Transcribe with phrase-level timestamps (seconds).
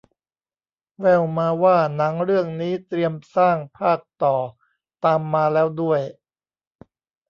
[0.99, 4.35] แว่วมาว่าหนังเรื่องนี้เตรียมสร้างภาคต่อ
[5.03, 6.01] ตามมาแล้วด้วย